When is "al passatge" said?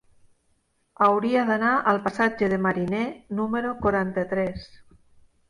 1.91-2.49